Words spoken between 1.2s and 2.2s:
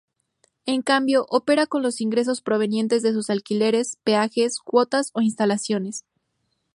opera con los